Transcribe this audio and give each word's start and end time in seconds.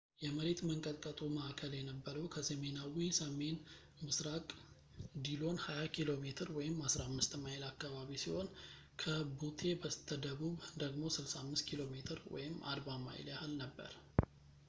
የመሬት 0.21 0.59
መንቀጥቀጡ 0.67 1.19
ማእከል 1.33 1.73
የነበረው፣ 1.77 2.23
ከሰሜናዊ-ሰሜንምስራቅ 2.35 4.47
ዲሎን 5.27 5.59
20 5.67 5.91
ኪ.ሜ 6.55 6.73
15 6.87 7.39
ማይል 7.43 7.65
አካባቢ 7.71 8.09
ሲሆን 8.23 8.49
ከቡቴ 9.03 9.61
በስተደቡብ 9.83 10.57
ደግሞ 10.85 11.03
65 11.19 11.67
ኪ.ሜ 11.69 12.01
40 12.75 12.99
ማይል 13.07 13.29
ያህል 13.35 13.55
ነበር 13.63 13.93